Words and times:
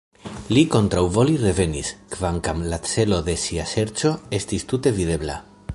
Li 0.57 0.61
kontraŭvole 0.75 1.35
revenis, 1.41 1.91
kvankam 2.15 2.65
la 2.73 2.79
celo 2.93 3.23
de 3.29 3.37
sia 3.45 3.67
serĉo 3.75 4.15
estis 4.39 4.69
tute 4.73 4.99
videbla. 5.03 5.39